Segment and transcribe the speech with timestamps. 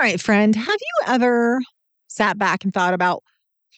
[0.00, 1.60] right, friend, have you ever
[2.08, 3.22] sat back and thought about,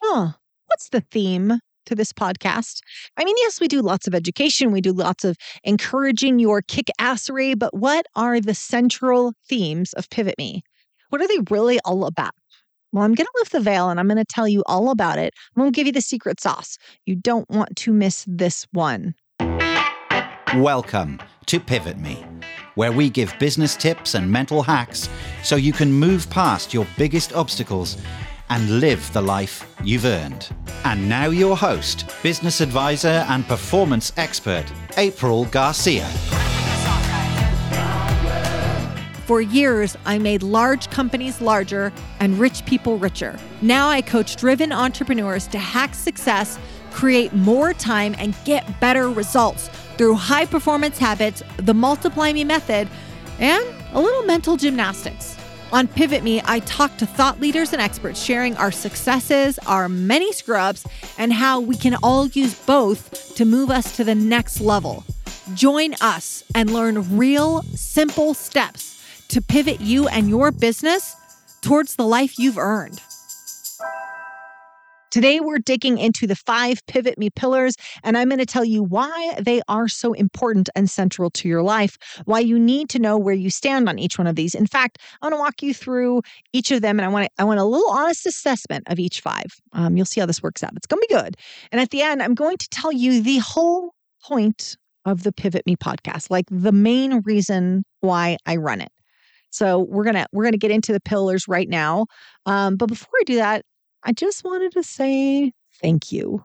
[0.00, 0.29] huh,
[0.66, 2.79] what's the theme to this podcast?
[3.16, 6.90] I mean, yes, we do lots of education, we do lots of encouraging your kick
[7.00, 10.62] assery, but what are the central themes of Pivot Me?
[11.08, 12.34] What are they really all about?
[12.93, 15.18] Well, I'm going to lift the veil and I'm going to tell you all about
[15.18, 15.34] it.
[15.57, 16.79] I'm going to give you the secret sauce.
[17.04, 19.16] You don't want to miss this one.
[20.54, 22.25] Welcome to Pivot Me,
[22.75, 25.09] where we give business tips and mental hacks
[25.42, 27.96] so you can move past your biggest obstacles
[28.51, 30.48] and live the life you've earned.
[30.84, 34.65] And now, your host, business advisor, and performance expert,
[34.96, 36.06] April Garcia.
[39.27, 43.38] For years, I made large companies larger and rich people richer.
[43.62, 46.59] Now I coach driven entrepreneurs to hack success,
[46.92, 52.88] create more time, and get better results through high performance habits, the Multiply Me method,
[53.38, 55.37] and a little mental gymnastics.
[55.73, 60.32] On Pivot Me, I talk to thought leaders and experts sharing our successes, our many
[60.32, 65.03] scrubs, and how we can all use both to move us to the next level.
[65.54, 71.16] Join us and learn real, simple steps to pivot you and your business
[71.62, 73.00] towards the life you've earned.
[75.12, 78.82] Today, we're digging into the five Pivot Me pillars, and I'm going to tell you
[78.82, 83.19] why they are so important and central to your life, why you need to know
[83.19, 84.54] where you stand on each one of these.
[84.54, 86.22] In fact, I want to walk you through
[86.54, 89.44] each of them, and I want I want a little honest assessment of each five.
[89.75, 90.72] Um, you'll see how this works out.
[90.77, 91.37] It's going to be good.
[91.72, 93.93] And at the end, I'm going to tell you the whole
[94.25, 98.93] point of the Pivot Me podcast, like the main reason why I run it.
[99.50, 102.06] So we're gonna we're gonna get into the pillars right now.
[102.47, 103.66] Um, but before I do that,
[104.04, 106.42] I just wanted to say thank you.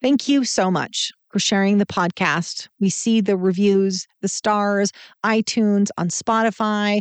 [0.00, 2.68] Thank you so much for sharing the podcast.
[2.80, 4.90] We see the reviews, the stars,
[5.24, 7.00] iTunes, on Spotify.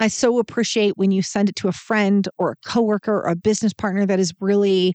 [0.00, 3.36] I so appreciate when you send it to a friend or a coworker or a
[3.36, 4.94] business partner that is really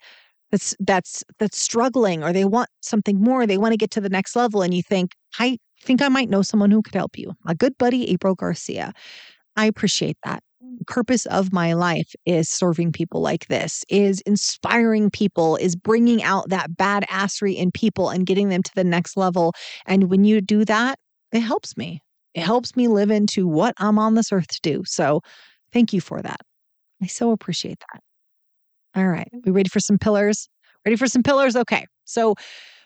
[0.52, 4.10] that's that's that's struggling or they want something more, they want to get to the
[4.10, 7.34] next level and you think, I think I might know someone who could help you.
[7.48, 8.94] A good buddy, April Garcia.
[9.56, 10.44] I appreciate that
[10.88, 16.50] purpose of my life is serving people like this, is inspiring people, is bringing out
[16.50, 19.54] that badassery in people and getting them to the next level.
[19.86, 21.00] And when you do that,
[21.32, 22.02] it helps me.
[22.34, 24.84] It helps me live into what I'm on this earth to do.
[24.86, 25.22] So
[25.72, 26.42] thank you for that.
[27.02, 28.02] I so appreciate that.
[28.96, 29.30] All right.
[29.46, 30.48] We ready for some pillars?
[30.86, 31.56] Ready for some pillars?
[31.56, 31.86] Okay.
[32.06, 32.36] So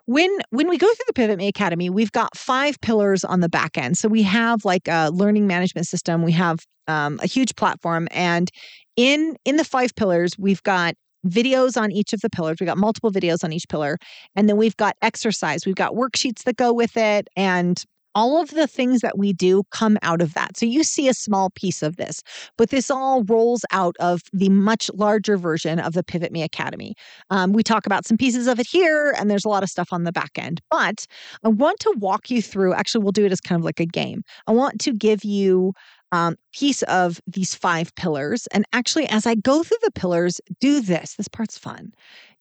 [0.06, 3.50] when when we go through the pivot me academy we've got five pillars on the
[3.50, 7.56] back end so we have like a learning management system we have um, a huge
[7.56, 8.50] platform and
[8.96, 12.58] in in the five pillars we've got videos on each of the pillars.
[12.60, 13.98] We've got multiple videos on each pillar.
[14.36, 15.66] And then we've got exercise.
[15.66, 17.28] We've got worksheets that go with it.
[17.36, 17.84] And
[18.18, 20.58] all of the things that we do come out of that.
[20.58, 22.24] So you see a small piece of this,
[22.58, 26.96] but this all rolls out of the much larger version of the Pivot Me Academy.
[27.30, 29.90] Um, we talk about some pieces of it here, and there's a lot of stuff
[29.92, 30.62] on the back end.
[30.72, 31.06] But
[31.44, 33.86] I want to walk you through, actually, we'll do it as kind of like a
[33.86, 34.24] game.
[34.48, 35.74] I want to give you
[36.12, 38.48] um, piece of these five pillars.
[38.48, 41.16] And actually, as I go through the pillars, do this.
[41.16, 41.94] This part's fun.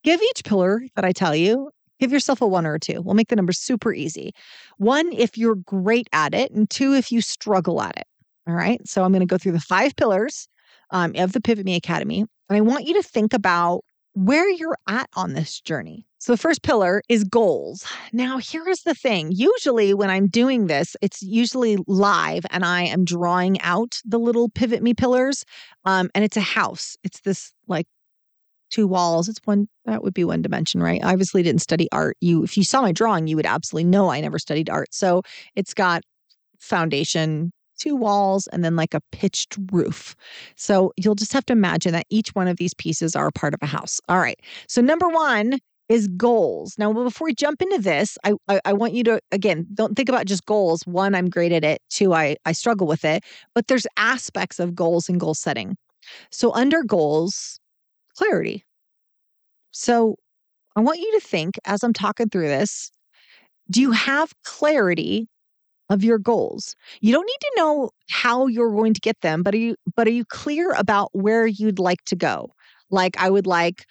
[0.05, 3.01] Give each pillar that I tell you Give yourself a one or a two.
[3.01, 4.35] We'll make the numbers super easy.
[4.77, 8.07] One, if you're great at it, and two, if you struggle at it.
[8.47, 8.87] All right.
[8.87, 10.47] So I'm going to go through the five pillars
[10.91, 12.21] um, of the Pivot Me Academy.
[12.21, 13.83] And I want you to think about
[14.17, 16.07] where you're at on this journey.
[16.19, 17.87] So the first pillar is goals.
[18.15, 19.31] Now, here is the thing.
[19.31, 24.49] Usually, when I'm doing this, it's usually live and I am drawing out the little
[24.49, 25.45] Pivot Me pillars.
[25.85, 26.97] Um, and it's a house.
[27.05, 27.87] It's this like
[28.71, 29.29] two walls.
[29.29, 31.05] It's one that would be one dimension, right?
[31.05, 32.17] I obviously didn't study art.
[32.23, 34.95] You if you saw my drawing, you would absolutely know I never studied art.
[34.95, 35.23] So
[35.55, 36.03] it's got
[36.59, 40.15] foundation, two walls, and then like a pitched roof.
[40.57, 43.61] So you'll just have to imagine that each one of these pieces are part of
[43.63, 44.01] a house.
[44.09, 44.41] All right.
[44.69, 46.77] So number one is goals.
[46.79, 50.09] Now, before we jump into this, I, I, I want you to again don't think
[50.09, 50.83] about just goals.
[50.87, 51.81] One, I'm great at it.
[51.91, 53.25] Two, I I struggle with it.
[53.55, 55.77] But there's aspects of goals and goal setting.
[56.31, 57.61] So under goals,
[58.17, 58.65] clarity.
[59.71, 60.17] So
[60.77, 62.91] I want you to think as I'm talking through this
[63.71, 65.29] do you have clarity
[65.89, 66.75] of your goals?
[67.01, 70.07] You don't need to know how you're going to get them, but are you but
[70.07, 72.53] are you clear about where you'd like to go?
[72.91, 73.87] Like I would like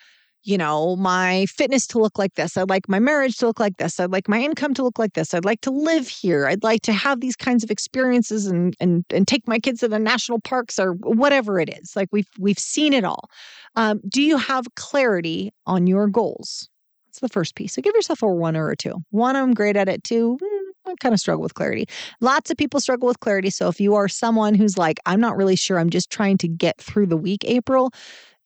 [0.45, 2.55] you know, my fitness to look like this.
[2.55, 3.99] I'd like my marriage to look like this.
[3.99, 5.33] I'd like my income to look like this.
[5.33, 6.45] I'd like to live here.
[6.47, 9.87] I'd like to have these kinds of experiences and and and take my kids to
[9.87, 11.95] the national parks or whatever it is.
[11.95, 13.27] Like we've we've seen it all.
[13.75, 16.69] Um, do you have clarity on your goals?
[17.07, 17.73] That's the first piece.
[17.73, 19.01] So give yourself a one or a two.
[19.09, 20.03] One, I'm great at it.
[20.03, 21.87] Two, mm, I kind of struggle with clarity.
[22.21, 23.49] Lots of people struggle with clarity.
[23.49, 26.47] So if you are someone who's like, I'm not really sure, I'm just trying to
[26.47, 27.91] get through the week, April,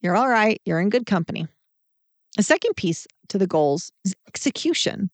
[0.00, 0.60] you're all right.
[0.64, 1.46] You're in good company.
[2.36, 5.10] The second piece to the goals is execution.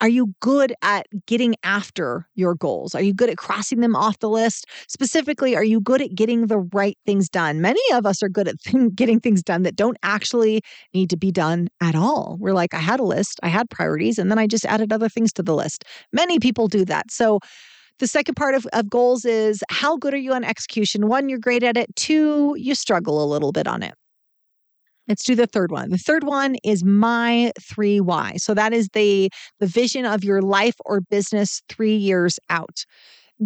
[0.00, 2.94] Are you good at getting after your goals?
[2.94, 4.66] Are you good at crossing them off the list?
[4.86, 7.60] Specifically, are you good at getting the right things done?
[7.60, 10.60] Many of us are good at th- getting things done that don't actually
[10.94, 12.36] need to be done at all.
[12.38, 15.08] We're like, I had a list, I had priorities, and then I just added other
[15.08, 15.84] things to the list.
[16.12, 17.10] Many people do that.
[17.10, 17.40] So,
[17.98, 21.08] the second part of, of goals is how good are you on execution?
[21.08, 21.88] One, you're great at it.
[21.96, 23.94] Two, you struggle a little bit on it.
[25.08, 25.88] Let's do the third one.
[25.88, 28.34] The third one is my 3 why.
[28.36, 32.84] So that is the the vision of your life or business 3 years out.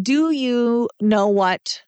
[0.00, 1.80] Do you know what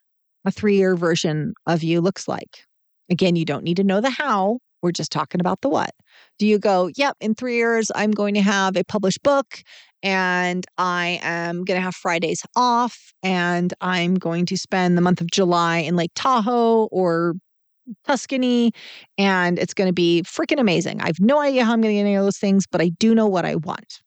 [0.45, 2.63] a 3-year version of you looks like?
[3.09, 4.59] Again, you don't need to know the how.
[4.81, 5.91] We're just talking about the what.
[6.37, 9.63] Do you go, yep, in 3 years I'm going to have a published book
[10.03, 15.19] and I am going to have Fridays off and I'm going to spend the month
[15.21, 17.33] of July in Lake Tahoe or
[18.05, 18.71] Tuscany,
[19.17, 21.01] and it's going to be freaking amazing.
[21.01, 22.89] I have no idea how I'm going to get any of those things, but I
[22.89, 24.01] do know what I want.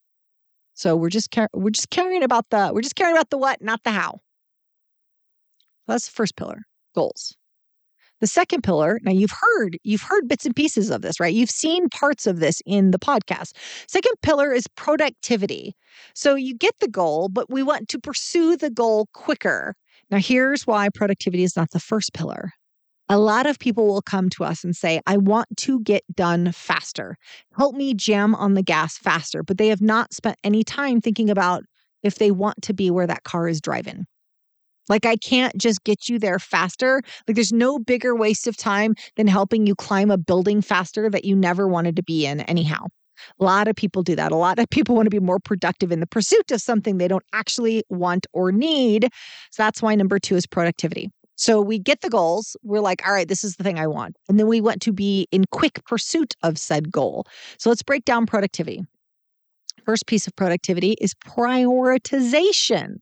[0.73, 3.61] So we're just car- we're just caring about the we're just caring about the what,
[3.61, 4.19] not the how.
[5.87, 6.61] That's the first pillar,
[6.95, 7.35] goals.
[8.21, 11.33] The second pillar, now you've heard, you've heard bits and pieces of this, right?
[11.33, 13.53] You've seen parts of this in the podcast.
[13.87, 15.73] Second pillar is productivity.
[16.15, 19.73] So you get the goal, but we want to pursue the goal quicker.
[20.11, 22.51] Now here's why productivity is not the first pillar
[23.09, 26.51] a lot of people will come to us and say, I want to get done
[26.51, 27.17] faster.
[27.57, 29.43] Help me jam on the gas faster.
[29.43, 31.63] But they have not spent any time thinking about
[32.03, 34.05] if they want to be where that car is driving.
[34.87, 37.01] Like, I can't just get you there faster.
[37.27, 41.25] Like, there's no bigger waste of time than helping you climb a building faster that
[41.25, 42.85] you never wanted to be in, anyhow.
[43.39, 44.31] A lot of people do that.
[44.31, 47.07] A lot of people want to be more productive in the pursuit of something they
[47.07, 49.09] don't actually want or need.
[49.51, 51.11] So that's why number two is productivity.
[51.39, 52.57] So we get the goals.
[52.63, 54.17] We're like, all right, this is the thing I want.
[54.27, 57.25] And then we want to be in quick pursuit of said goal.
[57.57, 58.83] So let's break down productivity.
[59.85, 62.97] First piece of productivity is prioritization.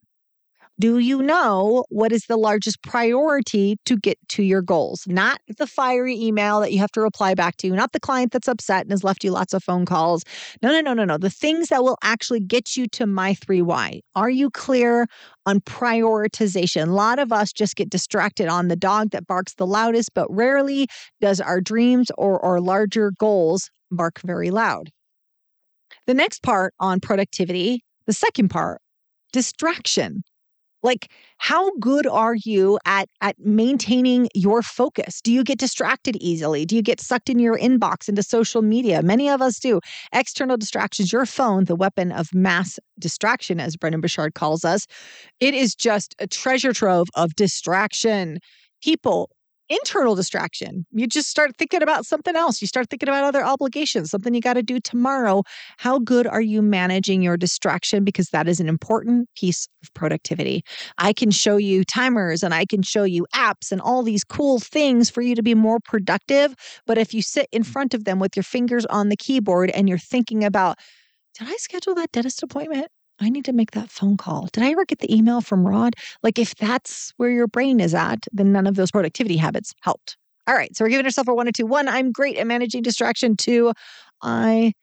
[0.79, 5.05] Do you know what is the largest priority to get to your goals?
[5.07, 8.47] Not the fiery email that you have to reply back to, not the client that's
[8.47, 10.23] upset and has left you lots of phone calls.
[10.61, 11.17] No, no, no, no, no.
[11.17, 14.01] The things that will actually get you to my three why.
[14.15, 15.07] Are you clear
[15.47, 16.89] on prioritization?
[16.89, 20.27] A lot of us just get distracted on the dog that barks the loudest, but
[20.29, 20.85] rarely
[21.21, 24.91] does our dreams or our larger goals bark very loud.
[26.05, 28.79] The next part on productivity, the second part,
[29.33, 30.21] distraction.
[30.87, 35.19] Like, how good are you at at maintaining your focus?
[35.19, 36.65] Do you get distracted easily?
[36.65, 39.01] Do you get sucked in your inbox into social media?
[39.03, 39.81] Many of us do.
[40.13, 44.87] External distractions, your phone, the weapon of mass distraction, as Brendon Burchard calls us,
[45.41, 48.39] it is just a treasure trove of distraction.
[48.81, 49.29] People
[49.69, 50.85] internal distraction.
[50.91, 52.61] You just start thinking about something else.
[52.61, 55.43] You start thinking about other obligations, something you got to do tomorrow.
[55.77, 58.03] How good are you managing your distraction?
[58.03, 60.63] Because that is an important piece of productivity.
[60.97, 64.59] I can show you timers and I can show you apps and all these cool
[64.59, 66.55] things for you to be more productive.
[66.85, 69.89] But if you sit in front of them with your fingers on the keyboard and
[69.89, 70.77] you're thinking about,
[71.37, 72.87] did I schedule that dentist appointment?
[73.19, 74.47] I need to make that phone call.
[74.51, 75.95] Did I ever get the email from Rod?
[76.23, 80.17] Like, if that's where your brain is at, then none of those productivity habits helped.
[80.47, 80.75] All right.
[80.75, 81.65] So we're giving ourselves a one or two.
[81.65, 83.35] One, I'm great at managing distraction.
[83.35, 83.73] Two,
[84.21, 84.73] I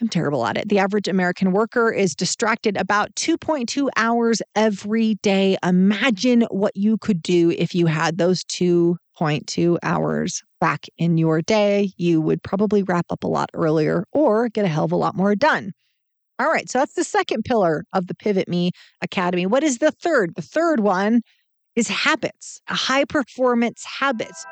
[0.00, 0.68] am terrible at it.
[0.68, 5.56] The average American worker is distracted about 2.2 hours every day.
[5.62, 11.92] Imagine what you could do if you had those 2.2 hours back in your day.
[11.96, 15.14] You would probably wrap up a lot earlier or get a hell of a lot
[15.14, 15.72] more done.
[16.42, 16.68] All right.
[16.68, 19.46] So that's the second pillar of the Pivot Me Academy.
[19.46, 20.34] What is the third?
[20.34, 21.22] The third one
[21.76, 24.44] is habits, high performance habits.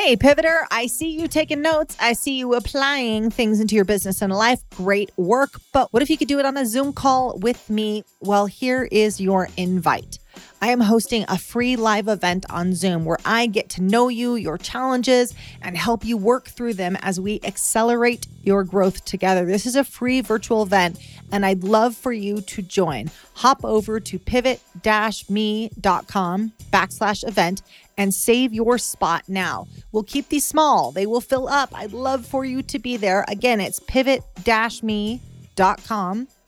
[0.00, 1.96] Hey, Pivoter, I see you taking notes.
[2.00, 4.60] I see you applying things into your business and life.
[4.76, 5.60] Great work.
[5.72, 8.04] But what if you could do it on a Zoom call with me?
[8.20, 10.20] Well, here is your invite.
[10.62, 14.36] I am hosting a free live event on Zoom where I get to know you,
[14.36, 19.46] your challenges, and help you work through them as we accelerate your growth together.
[19.46, 21.00] This is a free virtual event,
[21.32, 23.10] and I'd love for you to join.
[23.34, 27.62] Hop over to pivot-me.com backslash event
[27.98, 29.66] and save your spot now.
[29.92, 31.70] We'll keep these small, they will fill up.
[31.74, 33.26] I'd love for you to be there.
[33.28, 35.18] Again, it's pivot-me.com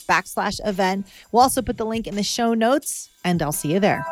[0.09, 1.07] backslash event.
[1.31, 4.07] We'll also put the link in the show notes, and I'll see you there.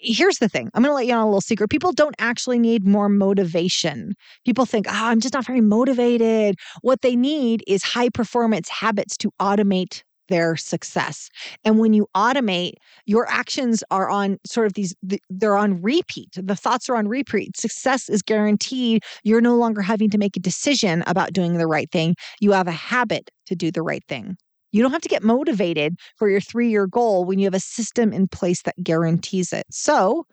[0.00, 1.68] here's the thing I'm going to let you on a little secret.
[1.68, 4.14] People don't actually need more motivation.
[4.44, 6.56] People think, oh, I'm just not very motivated.
[6.82, 11.28] What they need is high performance habits to automate their success.
[11.64, 12.72] And when you automate,
[13.04, 14.94] your actions are on sort of these,
[15.28, 16.30] they're on repeat.
[16.34, 17.56] The thoughts are on repeat.
[17.56, 19.02] Success is guaranteed.
[19.22, 22.14] You're no longer having to make a decision about doing the right thing.
[22.40, 24.36] You have a habit to do the right thing.
[24.72, 27.60] You don't have to get motivated for your three year goal when you have a
[27.60, 29.66] system in place that guarantees it.
[29.70, 30.24] So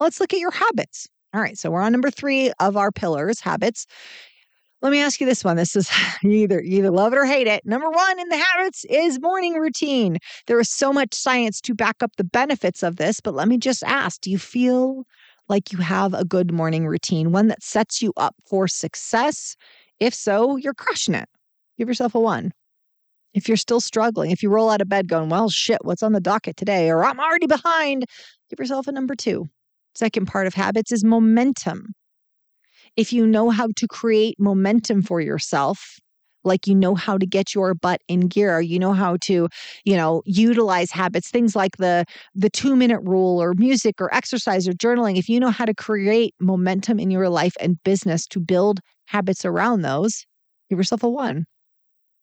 [0.00, 1.08] let's look at your habits.
[1.34, 1.58] All right.
[1.58, 3.86] So we're on number three of our pillars, habits.
[4.82, 5.56] Let me ask you this one.
[5.56, 5.90] This is
[6.22, 7.64] you either you either love it or hate it.
[7.64, 10.18] Number one in the habits is morning routine.
[10.46, 13.58] There is so much science to back up the benefits of this, but let me
[13.58, 15.04] just ask: Do you feel
[15.48, 19.56] like you have a good morning routine, one that sets you up for success?
[19.98, 21.28] If so, you're crushing it.
[21.78, 22.52] Give yourself a one.
[23.32, 26.12] If you're still struggling, if you roll out of bed going, well, shit, what's on
[26.12, 26.90] the docket today?
[26.90, 28.06] Or I'm already behind,
[28.48, 29.46] give yourself a number two.
[29.94, 31.94] Second part of habits is momentum
[32.96, 35.98] if you know how to create momentum for yourself,
[36.44, 39.48] like you know how to get your butt in gear you know how to
[39.84, 44.66] you know utilize habits things like the the 2 minute rule or music or exercise
[44.68, 48.40] or journaling if you know how to create momentum in your life and business to
[48.40, 50.24] build habits around those
[50.70, 51.44] give yourself a 1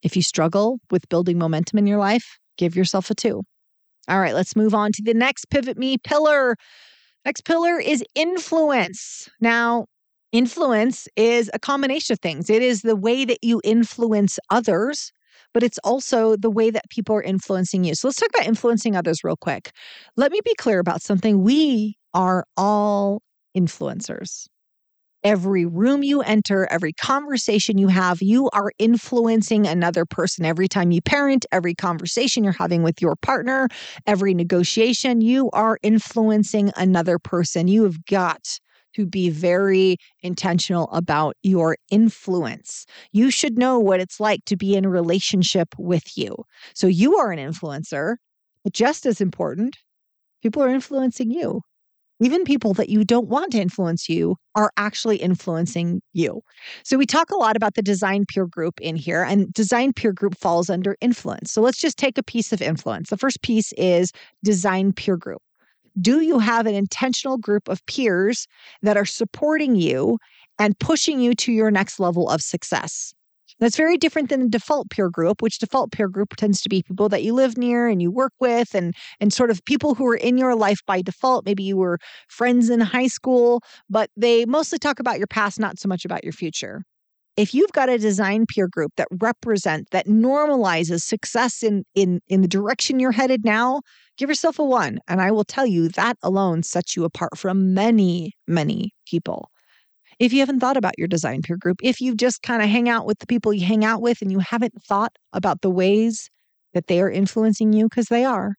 [0.02, 3.42] if you struggle with building momentum in your life give yourself a 2
[4.08, 6.56] all right let's move on to the next pivot me pillar.
[7.26, 9.30] Next pillar is influence.
[9.40, 9.86] Now
[10.34, 12.50] Influence is a combination of things.
[12.50, 15.14] It is the way that you influence others,
[15.54, 17.96] but it's also the way that people are influencing you.
[17.96, 19.72] So let's talk about influencing others real quick.
[20.18, 21.44] Let me be clear about something.
[21.44, 23.22] We are all
[23.58, 24.48] influencers.
[25.24, 30.46] Every room you enter, every conversation you have, you are influencing another person.
[30.46, 33.70] Every time you parent, every conversation you're having with your partner,
[34.08, 37.70] every negotiation, you are influencing another person.
[37.70, 38.60] You have got
[38.96, 42.86] to be very intentional about your influence.
[43.12, 46.36] You should know what it's like to be in a relationship with you.
[46.76, 48.16] So you are an influencer,
[48.64, 49.78] but just as important,
[50.42, 51.62] people are influencing you.
[52.20, 56.42] Even people that you don't want to influence you are actually influencing you.
[56.84, 60.14] So, we talk a lot about the design peer group in here, and design peer
[60.14, 61.52] group falls under influence.
[61.52, 63.10] So, let's just take a piece of influence.
[63.10, 64.12] The first piece is
[64.44, 65.42] design peer group
[66.00, 68.48] do you have an intentional group of peers
[68.82, 70.18] that are supporting you
[70.60, 73.14] and pushing you to your next level of success?
[73.60, 76.84] That's very different than the default peer group, which default peer group tends to be
[76.84, 80.08] people that you live near and you work with and and sort of people who
[80.08, 81.46] are in your life by default.
[81.46, 85.80] Maybe you were friends in high school, but they mostly talk about your past, not
[85.80, 86.84] so much about your future.
[87.36, 92.42] If you've got a design peer group that represent that normalizes success in in in
[92.42, 93.82] the direction you're headed now,
[94.18, 95.00] give yourself a one.
[95.08, 99.50] And I will tell you that alone sets you apart from many, many people.
[100.20, 102.88] If you haven't thought about your design peer group, if you just kind of hang
[102.88, 106.30] out with the people you hang out with and you haven't thought about the ways
[106.74, 108.56] that they are influencing you, because they are,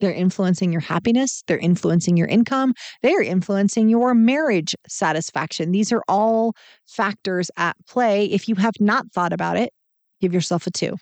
[0.00, 1.42] they're influencing your happiness.
[1.46, 2.74] They're influencing your income.
[3.02, 5.72] They're influencing your marriage satisfaction.
[5.72, 6.54] These are all
[6.86, 8.24] factors at play.
[8.24, 9.72] If you have not thought about it,
[10.20, 10.96] give yourself a two.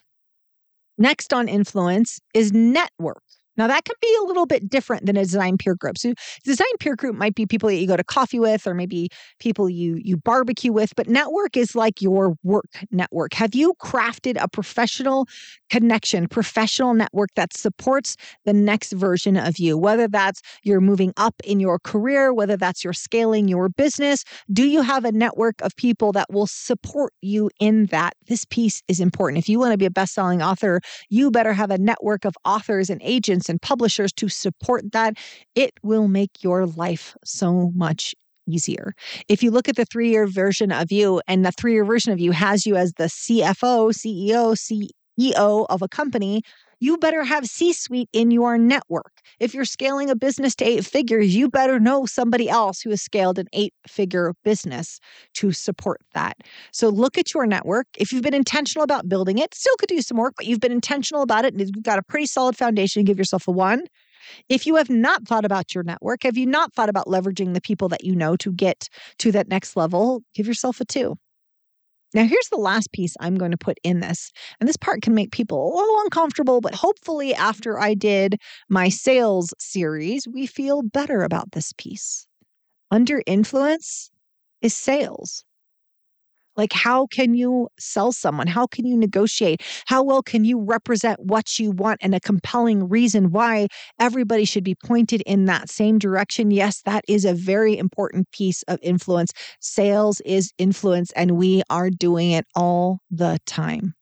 [0.97, 3.23] Next on influence is network.
[3.59, 5.99] Now, that can be a little bit different than a design peer group.
[5.99, 9.09] So, design peer group might be people that you go to coffee with, or maybe
[9.41, 10.95] people you you barbecue with.
[10.97, 13.35] But network is like your work network.
[13.35, 15.27] Have you crafted a professional
[15.71, 19.77] connection, professional network that supports the next version of you?
[19.77, 24.65] Whether that's you're moving up in your career, whether that's you're scaling your business, do
[24.65, 28.15] you have a network of people that will support you in that?
[28.29, 29.39] This piece is important.
[29.39, 32.91] If you want to be a best-selling author, you better have a network of authors
[32.91, 35.15] and agents and publishers to support that,
[35.55, 38.15] it will make your life so much
[38.47, 38.95] easier.
[39.29, 42.13] If you look at the three year version of you, and the three year version
[42.13, 44.57] of you has you as the CFO, CEO,
[45.19, 46.43] CEO of a company,
[46.81, 49.13] you better have C suite in your network.
[49.41, 53.03] If you're scaling a business to eight figures, you better know somebody else who has
[53.03, 55.01] scaled an eight figure business
[55.35, 56.37] to support that.
[56.73, 57.87] So look at your network.
[57.97, 60.73] If you've been intentional about building it, still could do some work, but you've been
[60.73, 63.83] intentional about it and you've got a pretty solid foundation, give yourself a one.
[64.49, 67.61] If you have not thought about your network, have you not thought about leveraging the
[67.61, 71.17] people that you know to get to that next level, give yourself a two.
[72.15, 74.33] Now, here's the last piece I'm going to put in this.
[74.61, 78.89] And this part can make people a little uncomfortable, but hopefully, after I did my
[78.89, 82.27] sales series, we feel better about this piece.
[82.91, 84.11] Under influence
[84.63, 85.45] is sales.
[86.59, 88.49] Like, how can you sell someone?
[88.49, 89.63] How can you negotiate?
[89.87, 93.69] How well can you represent what you want and a compelling reason why
[94.01, 96.51] everybody should be pointed in that same direction?
[96.51, 99.33] Yes, that is a very important piece of influence.
[99.61, 103.95] Sales is influence, and we are doing it all the time.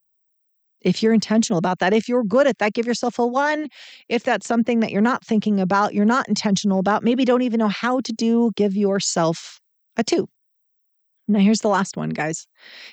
[0.80, 3.68] If you're intentional about that, if you're good at that, give yourself a one.
[4.08, 7.58] If that's something that you're not thinking about, you're not intentional about, maybe don't even
[7.58, 9.60] know how to do, give yourself
[9.98, 10.26] a two.
[11.28, 12.46] Now here's the last one, guys.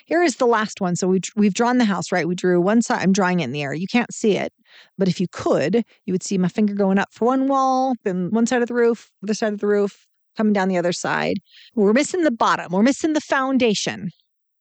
[0.06, 0.96] Here is the last one.
[0.96, 2.26] So we we've drawn the house, right?
[2.26, 3.00] We drew one side.
[3.02, 3.74] I'm drawing it in the air.
[3.74, 4.52] You can't see it,
[4.98, 8.30] but if you could, you would see my finger going up for one wall, then
[8.30, 11.38] one side of the roof, other side of the roof, coming down the other side.
[11.74, 12.72] We're missing the bottom.
[12.72, 14.10] We're missing the foundation.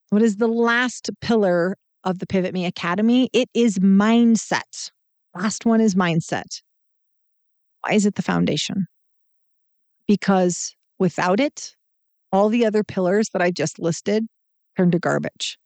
[0.10, 3.30] What is the last pillar of the Pivot Me Academy?
[3.34, 4.92] It is mindset.
[5.36, 6.62] Last one is mindset.
[7.82, 8.86] Why is it the foundation?
[10.08, 11.76] Because without it,
[12.34, 14.26] all the other pillars that I just listed
[14.76, 15.58] turn to garbage.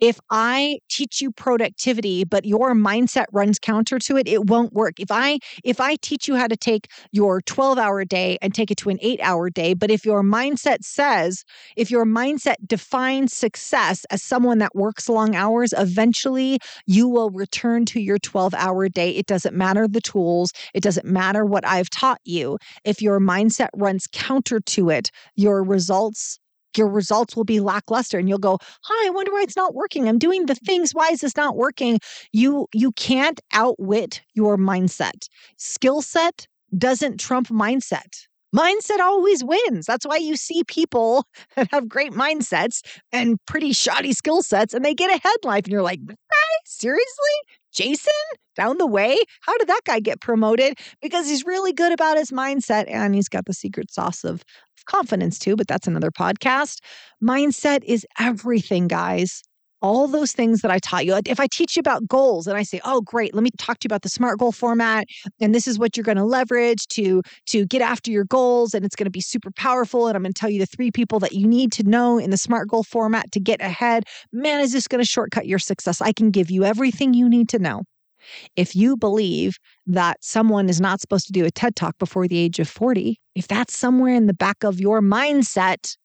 [0.00, 4.98] If I teach you productivity, but your mindset runs counter to it, it won't work.
[4.98, 8.76] If I if I teach you how to take your 12-hour day and take it
[8.78, 11.44] to an 8-hour day, but if your mindset says,
[11.76, 17.84] if your mindset defines success as someone that works long hours, eventually you will return
[17.86, 19.10] to your 12-hour day.
[19.10, 22.58] It doesn't matter the tools, it doesn't matter what I've taught you.
[22.84, 26.39] If your mindset runs counter to it, your results
[26.76, 30.08] your results will be lackluster and you'll go hi i wonder why it's not working.
[30.08, 30.92] I'm doing the things.
[30.92, 31.98] Why is this not working?
[32.32, 35.28] You you can't outwit your mindset.
[35.56, 36.46] Skill set
[36.76, 38.26] doesn't trump mindset.
[38.54, 39.86] Mindset always wins.
[39.86, 41.24] That's why you see people
[41.56, 42.80] that have great mindsets
[43.12, 46.00] and pretty shoddy skill sets and they get ahead in life and you're like
[46.66, 47.36] seriously
[47.72, 48.12] jason
[48.56, 52.30] down the way how did that guy get promoted because he's really good about his
[52.30, 54.42] mindset and he's got the secret sauce of
[54.90, 56.80] confidence too, but that's another podcast.
[57.22, 59.42] Mindset is everything, guys.
[59.82, 61.18] All those things that I taught you.
[61.24, 63.86] If I teach you about goals and I say, "Oh, great, let me talk to
[63.86, 65.06] you about the SMART goal format
[65.40, 68.84] and this is what you're going to leverage to to get after your goals and
[68.84, 71.18] it's going to be super powerful and I'm going to tell you the three people
[71.20, 74.72] that you need to know in the SMART goal format to get ahead." Man, is
[74.72, 76.02] this going to shortcut your success?
[76.02, 77.84] I can give you everything you need to know.
[78.56, 82.38] If you believe that someone is not supposed to do a TED talk before the
[82.38, 85.96] age of 40, if that's somewhere in the back of your mindset,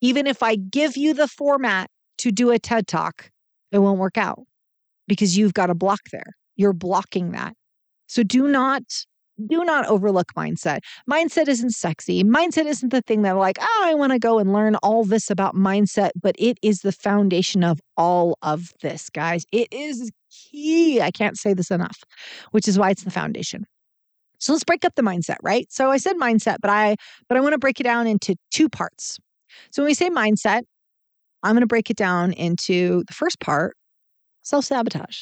[0.00, 3.30] even if I give you the format to do a TED talk,
[3.72, 4.40] it won't work out
[5.06, 6.36] because you've got a block there.
[6.56, 7.54] You're blocking that.
[8.06, 8.82] So do not
[9.48, 10.78] do not overlook mindset.
[11.10, 12.22] Mindset isn't sexy.
[12.22, 15.28] Mindset isn't the thing that like, oh, I want to go and learn all this
[15.28, 19.44] about mindset, but it is the foundation of all of this, guys.
[19.50, 21.00] It is key.
[21.00, 22.04] I can't say this enough,
[22.52, 23.64] which is why it's the foundation.
[24.38, 25.66] So let's break up the mindset, right?
[25.70, 26.96] So I said mindset, but I
[27.28, 29.18] but I want to break it down into two parts.
[29.72, 30.62] So when we say mindset,
[31.44, 33.76] I'm going to break it down into the first part,
[34.42, 35.18] self-sabotage.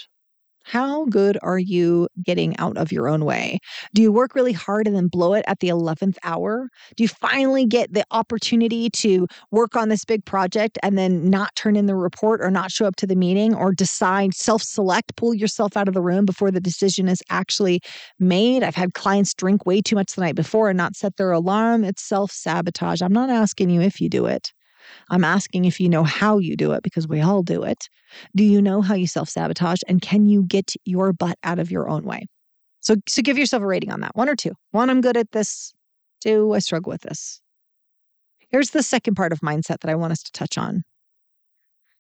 [0.65, 3.59] How good are you getting out of your own way?
[3.95, 6.69] Do you work really hard and then blow it at the 11th hour?
[6.97, 11.55] Do you finally get the opportunity to work on this big project and then not
[11.57, 15.17] turn in the report or not show up to the meeting or decide self select,
[15.17, 17.81] pull yourself out of the room before the decision is actually
[18.21, 18.63] made?
[18.63, 21.83] I've had clients drink way too much the night before and not set their alarm.
[21.85, 23.03] It's self sabotage.
[23.03, 24.53] I'm not asking you if you do it.
[25.11, 27.89] I'm asking if you know how you do it because we all do it.
[28.35, 31.71] Do you know how you self sabotage and can you get your butt out of
[31.71, 32.27] your own way?
[32.81, 34.53] So, so give yourself a rating on that one or two.
[34.73, 35.73] One, I'm good at this.
[36.21, 37.41] Two, I struggle with this.
[38.51, 40.83] Here's the second part of mindset that I want us to touch on.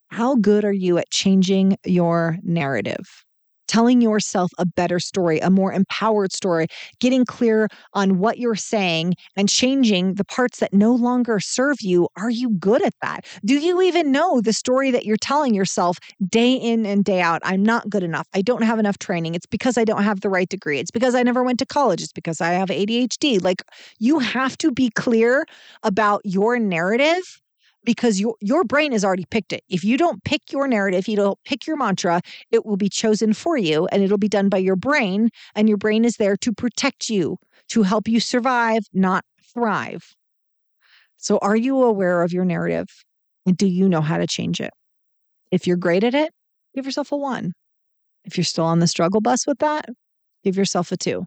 [0.09, 3.25] How good are you at changing your narrative?
[3.72, 6.66] Telling yourself a better story, a more empowered story,
[7.00, 12.06] getting clear on what you're saying and changing the parts that no longer serve you.
[12.18, 13.24] Are you good at that?
[13.46, 15.96] Do you even know the story that you're telling yourself
[16.28, 17.40] day in and day out?
[17.44, 18.28] I'm not good enough.
[18.35, 19.35] I don't have enough training.
[19.35, 20.78] It's because I don't have the right degree.
[20.78, 22.02] It's because I never went to college.
[22.02, 23.42] It's because I have ADHD.
[23.42, 23.62] Like
[23.98, 25.46] you have to be clear
[25.82, 27.41] about your narrative
[27.85, 29.62] because your your brain has already picked it.
[29.68, 33.33] If you don't pick your narrative, you don't pick your mantra, it will be chosen
[33.33, 36.53] for you and it'll be done by your brain and your brain is there to
[36.53, 40.14] protect you, to help you survive, not thrive.
[41.16, 42.88] So are you aware of your narrative
[43.47, 44.71] and do you know how to change it?
[45.51, 46.33] If you're great at it,
[46.75, 47.53] give yourself a 1.
[48.25, 49.87] If you're still on the struggle bus with that,
[50.45, 51.27] give yourself a 2.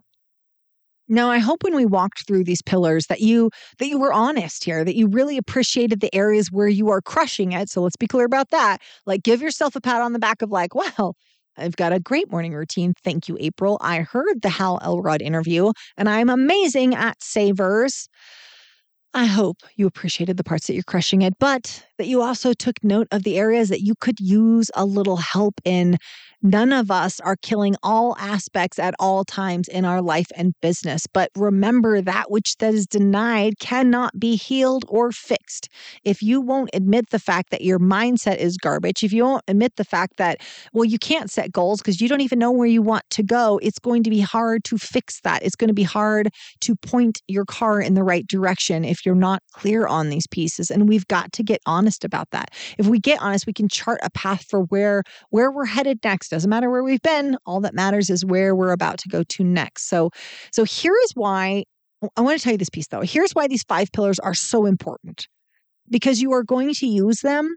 [1.08, 4.64] Now, I hope when we walked through these pillars that you that you were honest
[4.64, 7.70] here, that you really appreciated the areas where you are crushing it.
[7.70, 8.80] So let's be clear about that.
[9.06, 11.16] Like give yourself a pat on the back of like, well,
[11.56, 12.94] I've got a great morning routine.
[13.02, 13.78] Thank you, April.
[13.80, 18.08] I heard the Hal Elrod interview and I'm amazing at savers.
[19.14, 22.84] I hope you appreciated the parts that you're crushing it, but that you also took
[22.84, 25.96] note of the areas that you could use a little help in.
[26.42, 31.06] None of us are killing all aspects at all times in our life and business.
[31.06, 35.68] But remember that which that is denied cannot be healed or fixed.
[36.04, 39.76] If you won't admit the fact that your mindset is garbage, if you won't admit
[39.76, 40.40] the fact that,
[40.72, 43.58] well, you can't set goals because you don't even know where you want to go,
[43.62, 45.42] it's going to be hard to fix that.
[45.42, 46.28] It's going to be hard
[46.60, 50.70] to point your car in the right direction if you're not clear on these pieces.
[50.70, 52.50] And we've got to get honest about that.
[52.78, 56.32] If we get honest, we can chart a path for where where we're headed next.
[56.36, 57.38] Doesn't matter where we've been.
[57.46, 59.88] All that matters is where we're about to go to next.
[59.88, 60.10] So
[60.52, 61.64] so here is why
[62.14, 63.00] I want to tell you this piece though.
[63.00, 65.28] Here's why these five pillars are so important.
[65.88, 67.56] Because you are going to use them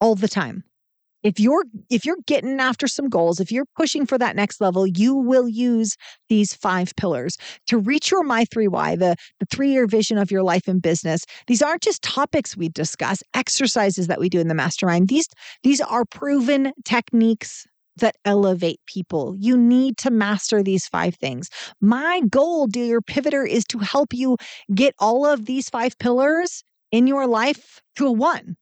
[0.00, 0.64] all the time
[1.22, 4.86] if you're if you're getting after some goals if you're pushing for that next level
[4.86, 5.96] you will use
[6.28, 10.30] these five pillars to reach your my three why the the three year vision of
[10.30, 14.48] your life and business these aren't just topics we discuss exercises that we do in
[14.48, 15.26] the mastermind these
[15.62, 17.66] these are proven techniques
[17.98, 19.36] that elevate people.
[19.38, 21.48] You need to master these five things.
[21.80, 24.36] My goal, dear pivoter, is to help you
[24.74, 28.56] get all of these five pillars in your life to a one.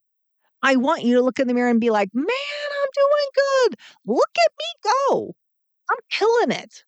[0.62, 3.79] I want you to look in the mirror and be like, man, I'm doing good.
[4.07, 5.35] Look at me go.
[5.90, 6.85] I'm killing it.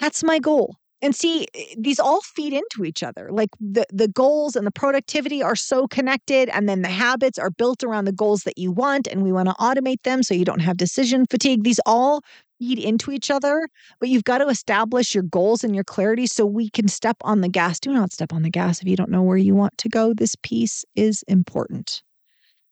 [0.00, 0.76] That's my goal.
[1.02, 3.28] And see, eh, these all feed into each other.
[3.30, 6.48] Like the, the goals and the productivity are so connected.
[6.50, 9.06] And then the habits are built around the goals that you want.
[9.08, 11.64] And we want to automate them so you don't have decision fatigue.
[11.64, 12.22] These all
[12.58, 16.46] feed into each other, but you've got to establish your goals and your clarity so
[16.46, 17.80] we can step on the gas.
[17.80, 20.14] Do not step on the gas if you don't know where you want to go.
[20.14, 22.02] This piece is important.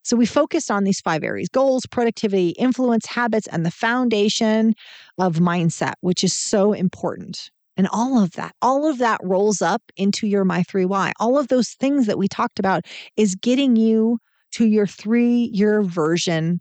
[0.03, 4.75] So we focused on these five areas goals, productivity, influence, habits, and the foundation
[5.19, 7.51] of mindset, which is so important.
[7.77, 11.13] And all of that, all of that rolls up into your My Three Why.
[11.19, 12.85] All of those things that we talked about
[13.17, 14.19] is getting you
[14.53, 16.61] to your three year version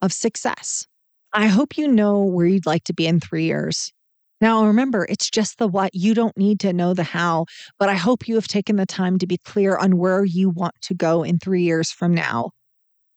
[0.00, 0.86] of success.
[1.32, 3.92] I hope you know where you'd like to be in three years.
[4.40, 5.94] Now, remember, it's just the what.
[5.94, 7.46] You don't need to know the how,
[7.78, 10.74] but I hope you have taken the time to be clear on where you want
[10.82, 12.50] to go in three years from now.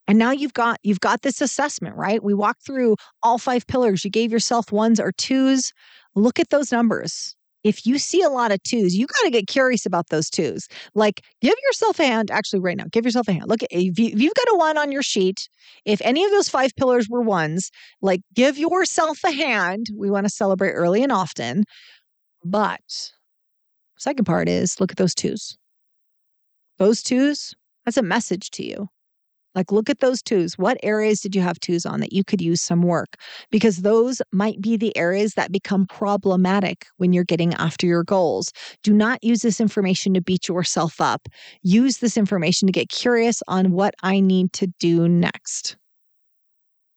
[0.07, 2.23] And now you've got you've got this assessment, right?
[2.23, 4.05] We walked through all five pillars.
[4.05, 5.73] You gave yourself ones or twos.
[6.17, 7.35] Look at those numbers.
[7.63, 10.67] If you see a lot of twos, you got to get curious about those twos.
[10.95, 12.31] Like, give yourself a hand.
[12.31, 13.45] Actually, right now, give yourself a hand.
[13.47, 15.47] Look, if, you, if you've got a one on your sheet,
[15.85, 17.69] if any of those five pillars were ones,
[18.01, 19.87] like, give yourself a hand.
[19.95, 21.65] We want to celebrate early and often.
[22.43, 23.11] But
[23.99, 25.55] second part is look at those twos.
[26.79, 27.53] Those twos,
[27.85, 28.87] that's a message to you.
[29.57, 30.55] Like, look at those twos.
[30.59, 33.15] What areas did you have twos on that you could use some work?
[33.49, 38.53] Because those might be the areas that become problematic when you're getting after your goals.
[38.83, 41.27] Do not use this information to beat yourself up.
[41.63, 45.75] Use this information to get curious on what I need to do next.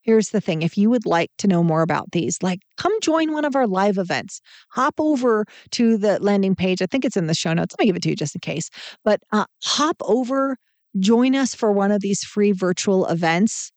[0.03, 3.33] Here's the thing if you would like to know more about these, like come join
[3.33, 4.39] one of our live events.
[4.69, 6.83] Hop over to the landing page.
[6.83, 7.73] I think it's in the show notes.
[7.73, 8.69] Let me give it to you just in case.
[9.03, 10.57] But uh, hop over
[10.99, 13.71] join us for one of these free virtual events.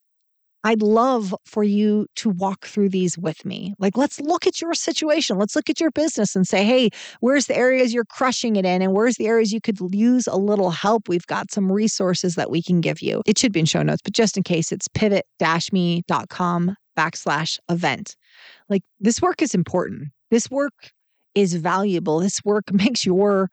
[0.65, 3.75] I'd love for you to walk through these with me.
[3.77, 5.37] Like, let's look at your situation.
[5.37, 8.81] Let's look at your business and say, hey, where's the areas you're crushing it in?
[8.81, 11.07] And where's the areas you could use a little help?
[11.07, 13.21] We've got some resources that we can give you.
[13.27, 15.25] It should be in show notes, but just in case, it's pivot
[15.71, 18.15] me.com backslash event.
[18.67, 20.09] Like, this work is important.
[20.31, 20.73] This work
[21.35, 22.21] is valuable.
[22.21, 23.49] This work makes your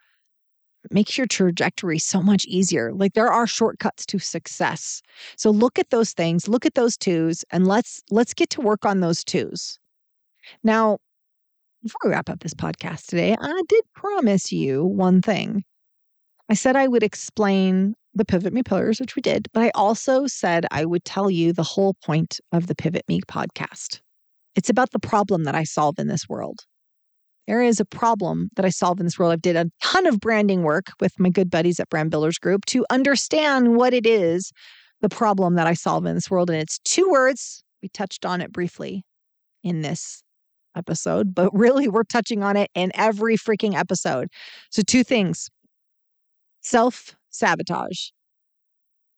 [0.90, 2.92] makes your trajectory so much easier.
[2.92, 5.02] Like there are shortcuts to success.
[5.36, 8.84] So look at those things, look at those twos and let's let's get to work
[8.84, 9.78] on those twos.
[10.64, 10.98] Now,
[11.82, 15.64] before we wrap up this podcast today, I did promise you one thing.
[16.48, 20.26] I said I would explain the Pivot Me pillars, which we did, but I also
[20.26, 24.00] said I would tell you the whole point of the Pivot Me podcast.
[24.54, 26.60] It's about the problem that I solve in this world
[27.46, 29.32] there is a problem that I solve in this world.
[29.32, 32.64] I've did a ton of branding work with my good buddies at Brand Builders Group
[32.66, 34.52] to understand what it is,
[35.00, 36.50] the problem that I solve in this world.
[36.50, 37.64] And it's two words.
[37.82, 39.04] We touched on it briefly
[39.64, 40.22] in this
[40.76, 44.28] episode, but really we're touching on it in every freaking episode.
[44.70, 45.48] So, two things
[46.60, 48.10] self sabotage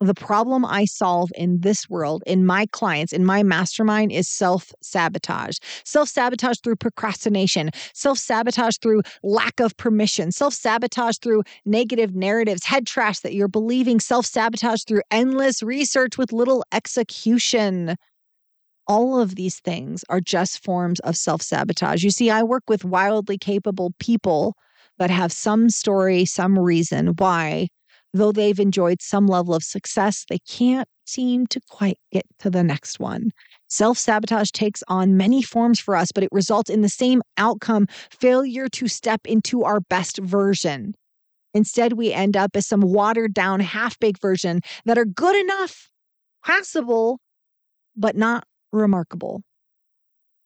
[0.00, 4.72] the problem I solve in this world, in my clients, in my mastermind, is self
[4.82, 5.58] sabotage.
[5.84, 12.64] Self sabotage through procrastination, self sabotage through lack of permission, self sabotage through negative narratives,
[12.64, 17.96] head trash that you're believing, self sabotage through endless research with little execution.
[18.86, 22.02] All of these things are just forms of self sabotage.
[22.02, 24.56] You see, I work with wildly capable people
[24.98, 27.68] that have some story, some reason why
[28.14, 32.62] though they've enjoyed some level of success, they can't seem to quite get to the
[32.62, 33.30] next one.
[33.68, 37.88] Self sabotage takes on many forms for us, but it results in the same outcome
[38.10, 40.94] failure to step into our best version.
[41.52, 45.90] Instead, we end up as some watered down, half baked version that are good enough,
[46.44, 47.18] passable,
[47.96, 49.42] but not remarkable.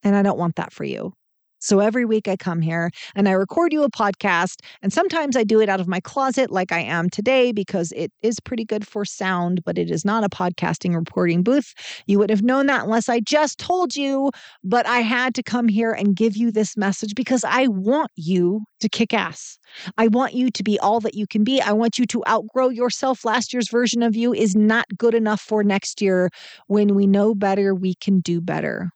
[0.03, 1.13] And I don't want that for you.
[1.61, 4.61] So every week I come here and I record you a podcast.
[4.83, 8.12] And sometimes I do it out of my closet, like I am today, because it
[8.23, 11.75] is pretty good for sound, but it is not a podcasting reporting booth.
[12.07, 14.31] You would have known that unless I just told you.
[14.62, 18.62] But I had to come here and give you this message because I want you
[18.81, 19.59] to kick ass.
[19.97, 21.61] I want you to be all that you can be.
[21.61, 23.25] I want you to outgrow yourself.
[23.25, 26.31] Last year's version of you is not good enough for next year.
[26.66, 28.90] When we know better, we can do better.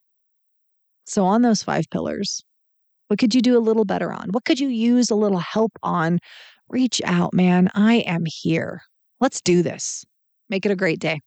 [1.05, 2.43] So, on those five pillars,
[3.13, 4.31] what could you do a little better on?
[4.31, 6.19] What could you use a little help on?
[6.71, 7.69] Reach out, man.
[7.75, 8.81] I am here.
[9.21, 10.07] Let's do this.
[10.49, 11.21] Make it a great day.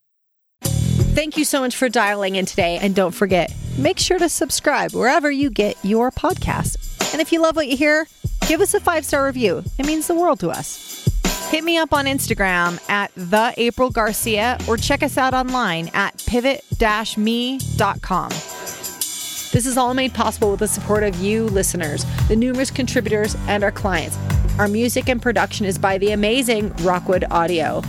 [0.63, 2.80] Thank you so much for dialing in today.
[2.82, 7.13] And don't forget, make sure to subscribe wherever you get your podcast.
[7.13, 8.08] And if you love what you hear,
[8.48, 9.63] give us a five star review.
[9.78, 11.08] It means the world to us.
[11.52, 16.17] Hit me up on Instagram at the April Garcia or check us out online at
[16.26, 18.32] pivot-me.com.
[19.56, 23.63] This is all made possible with the support of you listeners, the numerous contributors, and
[23.63, 24.18] our clients.
[24.60, 27.82] Our music and production is by the amazing Rockwood Audio.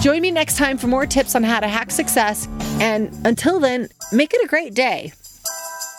[0.00, 2.48] Join me next time for more tips on how to hack success.
[2.80, 5.12] And until then, make it a great day.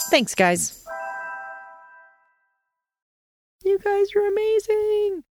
[0.10, 0.86] Thanks, guys.
[3.64, 5.24] You guys are amazing.